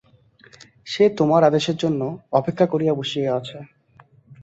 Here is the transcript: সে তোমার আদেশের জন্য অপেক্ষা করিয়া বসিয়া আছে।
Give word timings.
সে 0.87 1.03
তোমার 1.17 1.41
আদেশের 1.43 1.77
জন্য 1.77 2.01
অপেক্ষা 2.31 2.65
করিয়া 2.67 2.93
বসিয়া 2.95 3.29
আছে। 3.39 3.57